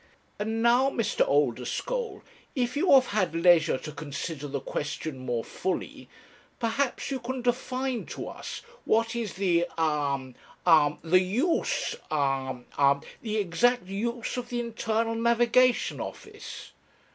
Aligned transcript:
'And 0.39 0.63
now, 0.63 0.89
Mr. 0.89 1.21
Oldeschole, 1.27 2.23
if 2.55 2.75
you 2.75 2.91
have 2.93 3.05
had 3.13 3.35
leisure 3.35 3.77
to 3.77 3.91
consider 3.91 4.47
the 4.47 4.59
question 4.59 5.19
more 5.19 5.43
fully, 5.43 6.09
perhaps 6.59 7.11
you 7.11 7.19
can 7.19 7.43
define 7.43 8.07
to 8.07 8.27
us 8.27 8.63
what 8.83 9.15
is 9.15 9.33
the 9.35 9.67
hum 9.77 10.33
hm 10.65 10.97
the 11.03 11.21
use 11.21 11.93
hm 12.09 12.65
hm 12.79 13.01
the 13.21 13.37
exact 13.37 13.85
use 13.85 14.37
of 14.37 14.49
the 14.49 14.59
Internal 14.59 15.13
Navigation 15.13 16.01
Office?' 16.01 16.71